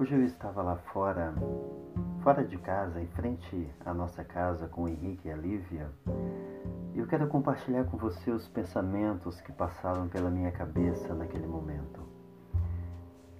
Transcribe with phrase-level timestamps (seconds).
[0.00, 1.34] Hoje eu estava lá fora,
[2.22, 5.90] fora de casa, em frente à nossa casa com o Henrique e a Lívia,
[6.94, 12.00] eu quero compartilhar com você os pensamentos que passaram pela minha cabeça naquele momento.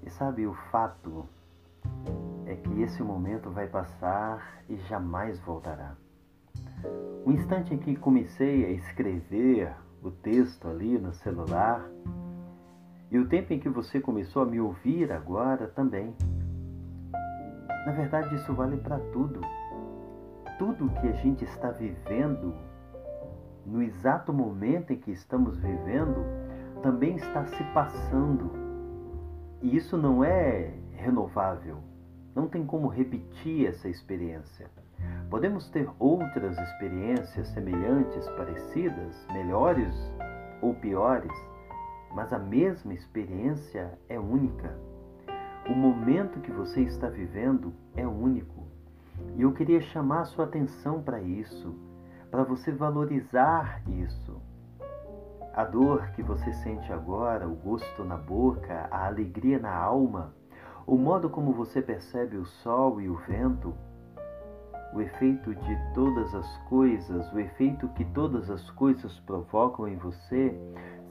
[0.03, 1.27] E sabe, o fato
[2.45, 5.97] é que esse momento vai passar e jamais voltará.
[7.25, 11.89] O instante em que comecei a escrever o texto ali no celular,
[13.11, 16.15] e o tempo em que você começou a me ouvir agora também.
[17.87, 19.41] Na verdade, isso vale para tudo.
[20.59, 22.55] Tudo que a gente está vivendo,
[23.65, 26.25] no exato momento em que estamos vivendo,
[26.83, 28.51] também está se passando.
[29.63, 31.79] E isso não é renovável.
[32.35, 34.69] Não tem como repetir essa experiência.
[35.31, 39.95] Podemos ter outras experiências semelhantes, parecidas, melhores
[40.61, 41.33] ou piores,
[42.13, 44.77] mas a mesma experiência é única.
[45.71, 48.67] O momento que você está vivendo é único.
[49.37, 51.77] E eu queria chamar a sua atenção para isso,
[52.29, 54.43] para você valorizar isso.
[55.55, 60.35] A dor que você sente agora, o gosto na boca, a alegria na alma,
[60.89, 63.73] o modo como você percebe o sol e o vento,
[64.93, 70.53] o efeito de todas as coisas, o efeito que todas as coisas provocam em você,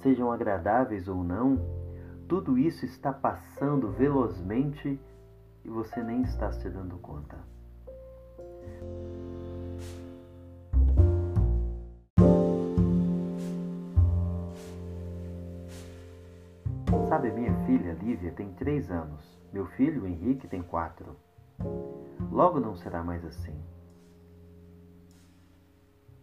[0.01, 1.78] sejam agradáveis ou não,
[2.29, 4.99] tudo isso está passando velozmente
[5.65, 7.35] e você nem está se dando conta.
[17.07, 21.15] Sabe, minha filha Lívia tem três anos, meu filho Henrique tem quatro.
[22.31, 23.59] Logo não será mais assim.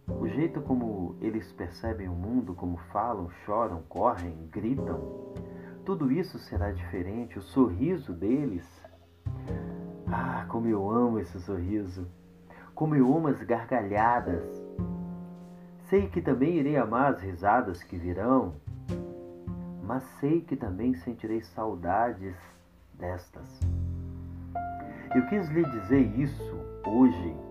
[0.07, 5.27] O jeito como eles percebem o mundo, como falam, choram, correm, gritam,
[5.87, 7.39] tudo isso será diferente.
[7.39, 8.67] O sorriso deles.
[10.05, 12.05] Ah, como eu amo esse sorriso!
[12.75, 14.43] Como eu amo as gargalhadas!
[15.89, 18.55] Sei que também irei amar as risadas que virão,
[19.81, 22.35] mas sei que também sentirei saudades
[22.93, 23.61] destas.
[25.15, 26.53] Eu quis lhe dizer isso
[26.85, 27.46] hoje.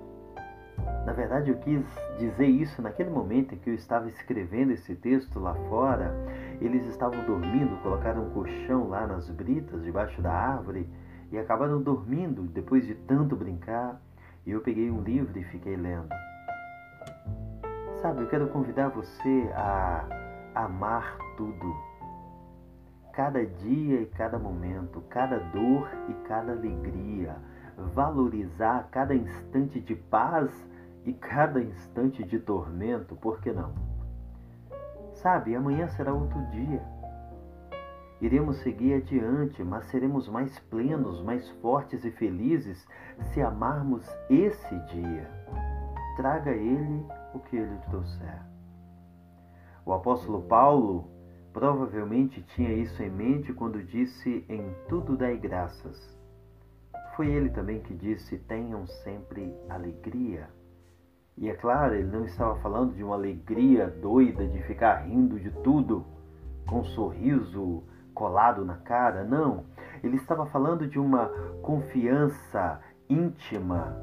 [1.07, 1.85] Na verdade, eu quis
[2.19, 6.13] dizer isso naquele momento em que eu estava escrevendo esse texto lá fora.
[6.61, 10.91] Eles estavam dormindo, colocaram um colchão lá nas britas, debaixo da árvore,
[11.31, 14.01] e acabaram dormindo depois de tanto brincar.
[14.45, 16.09] E eu peguei um livro e fiquei lendo.
[18.03, 20.05] Sabe, eu quero convidar você a
[20.57, 21.73] amar tudo
[23.13, 27.37] cada dia e cada momento, cada dor e cada alegria,
[27.95, 30.51] valorizar cada instante de paz
[31.07, 33.73] e cada instante de tormento, por que não?
[35.15, 36.83] Sabe, amanhã será outro dia.
[38.21, 42.87] Iremos seguir adiante, mas seremos mais plenos, mais fortes e felizes
[43.33, 45.31] se amarmos esse dia.
[46.17, 48.43] Traga ele o que ele trouxer.
[49.85, 51.17] O apóstolo Paulo
[51.57, 55.97] Provavelmente tinha isso em mente quando disse: Em tudo dai graças.
[57.17, 60.51] Foi ele também que disse: Tenham sempre alegria.
[61.39, 65.51] E é claro, ele não estava falando de uma alegria doida de ficar rindo de
[65.63, 66.07] tudo,
[66.67, 67.83] com um sorriso
[68.15, 69.65] colado na cara, não.
[70.03, 71.27] Ele estava falando de uma
[71.63, 73.95] confiança íntima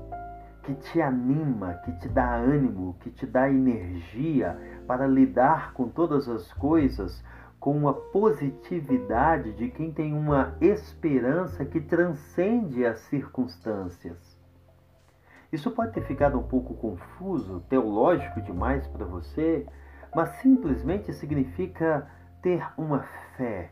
[0.63, 4.57] que te anima, que te dá ânimo, que te dá energia
[4.87, 7.23] para lidar com todas as coisas
[7.59, 14.32] com a positividade de quem tem uma esperança que transcende as circunstâncias.
[15.53, 19.67] Isso pode ter ficado um pouco confuso, teológico demais para você,
[20.15, 22.09] mas simplesmente significa
[22.41, 23.03] ter uma
[23.37, 23.69] fé,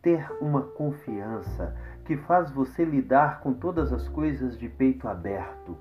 [0.00, 1.74] ter uma confiança
[2.04, 5.76] que faz você lidar com todas as coisas de peito aberto,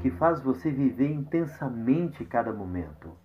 [0.00, 3.16] que faz você viver intensamente cada momento.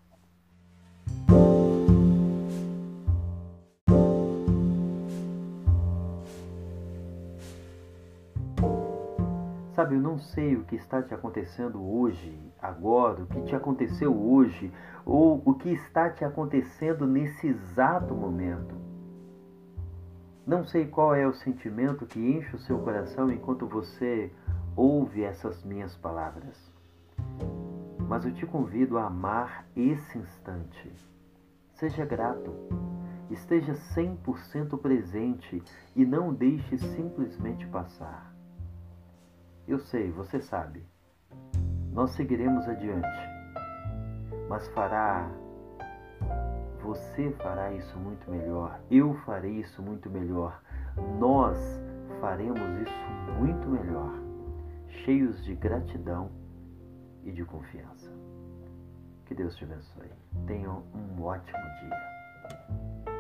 [9.74, 14.14] Sabe, eu não sei o que está te acontecendo hoje, agora, o que te aconteceu
[14.14, 14.72] hoje,
[15.06, 18.76] ou o que está te acontecendo nesse exato momento.
[20.46, 24.30] Não sei qual é o sentimento que enche o seu coração enquanto você
[24.76, 26.70] ouve essas minhas palavras.
[28.10, 30.92] Mas eu te convido a amar esse instante.
[31.76, 32.52] Seja grato.
[33.30, 35.64] Esteja 100% presente
[35.96, 38.41] e não deixe simplesmente passar.
[39.72, 40.86] Eu sei, você sabe.
[41.94, 43.08] Nós seguiremos adiante.
[44.50, 45.32] Mas fará.
[46.84, 48.82] Você fará isso muito melhor.
[48.92, 50.62] Eu farei isso muito melhor.
[51.18, 51.58] Nós
[52.20, 54.12] faremos isso muito melhor,
[55.06, 56.30] cheios de gratidão
[57.24, 58.12] e de confiança.
[59.26, 60.12] Que Deus te abençoe.
[60.48, 63.11] Tenham um ótimo dia.